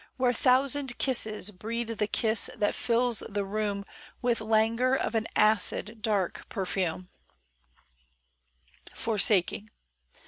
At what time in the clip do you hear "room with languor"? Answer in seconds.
3.45-4.95